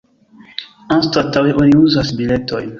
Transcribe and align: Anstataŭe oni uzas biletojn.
Anstataŭe 0.95 1.55
oni 1.65 1.79
uzas 1.85 2.13
biletojn. 2.23 2.69